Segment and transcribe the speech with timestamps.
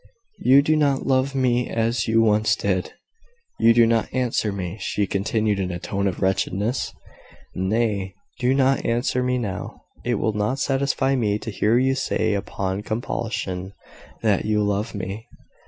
[0.39, 2.93] You do not love me as you once did...
[3.59, 6.91] You do not answer me," she continued in a tone of wretchedness.
[7.53, 9.83] "Nay, do not answer me now.
[10.03, 13.73] It will not satisfy me to hear you say upon compulsion
[14.23, 15.27] that you love me.